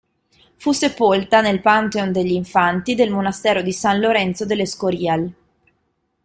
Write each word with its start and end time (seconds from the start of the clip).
Fu 0.55 0.71
sepolta 0.71 1.41
nel 1.41 1.61
Pantheon 1.61 2.11
degli 2.11 2.31
Infanti 2.31 2.95
del 2.95 3.11
Monastero 3.11 3.61
di 3.61 3.71
San 3.71 3.99
Lorenzo 3.99 4.47
del 4.47 4.61
Escorial. 4.61 5.33